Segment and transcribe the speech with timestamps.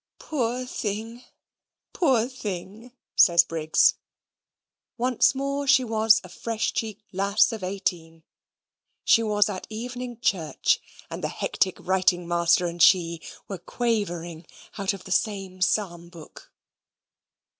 [0.17, 1.23] "Poor thing,
[1.93, 3.97] poor thing!" says Briggs.
[4.97, 8.23] Once more she was a fresh cheeked lass of eighteen;
[9.03, 10.79] she was at evening church,
[11.11, 16.51] and the hectic writing master and she were quavering out of the same psalm book.